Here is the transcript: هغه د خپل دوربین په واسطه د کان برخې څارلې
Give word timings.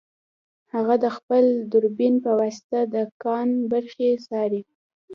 هغه 0.73 0.95
د 1.03 1.05
خپل 1.17 1.45
دوربین 1.71 2.15
په 2.25 2.31
واسطه 2.39 2.79
د 2.93 2.95
کان 3.23 3.49
برخې 3.71 4.09
څارلې 4.25 4.61